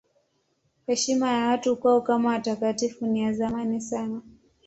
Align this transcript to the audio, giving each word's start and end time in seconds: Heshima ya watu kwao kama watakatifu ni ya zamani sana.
Heshima 0.87 1.31
ya 1.33 1.47
watu 1.47 1.75
kwao 1.77 2.01
kama 2.01 2.29
watakatifu 2.29 3.05
ni 3.07 3.21
ya 3.21 3.33
zamani 3.33 3.81
sana. 3.81 4.21